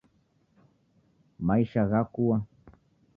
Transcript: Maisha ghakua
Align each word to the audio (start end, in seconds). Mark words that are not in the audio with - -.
Maisha 1.45 1.83
ghakua 1.89 2.37